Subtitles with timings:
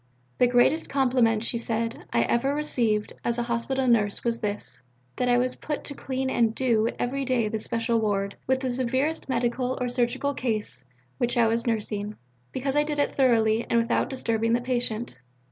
[0.39, 4.81] "The greatest compliment," she said, "I ever received as a Hospital nurse was this:
[5.17, 8.71] that I was put to clean and 'do' every day the Special Ward, with the
[8.71, 10.83] severest medical or surgical case
[11.19, 12.15] which I was nursing,
[12.51, 15.19] because I did it thoroughly and without disturbing the patient.